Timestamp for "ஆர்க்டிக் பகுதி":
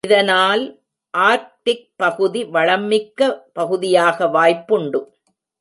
1.17-2.43